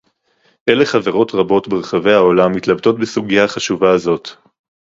אלא 0.69 0.85
חברות 0.85 1.31
רבות 1.35 1.67
ברחבי 1.67 2.11
העולם 2.13 2.51
מתלבטות 2.51 2.99
בסוגיה 2.99 3.43
החשובה 3.43 3.93
הזאת 3.93 4.29